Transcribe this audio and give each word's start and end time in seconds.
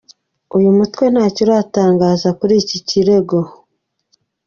Uyu 0.57 0.69
mutwe 0.77 1.03
ntacyo 1.13 1.41
uratangaza 1.45 2.29
kuri 2.39 2.53
iki 2.61 2.77
kirego. 2.87 3.37